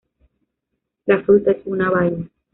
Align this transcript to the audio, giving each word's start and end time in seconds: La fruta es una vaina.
La 1.05 1.21
fruta 1.21 1.51
es 1.51 1.59
una 1.65 1.91
vaina. 1.91 2.27